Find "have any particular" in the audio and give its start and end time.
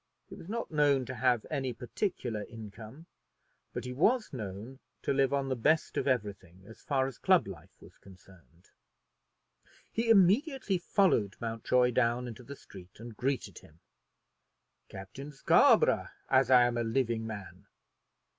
1.13-2.41